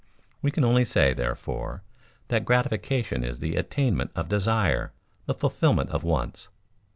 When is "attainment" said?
3.55-4.09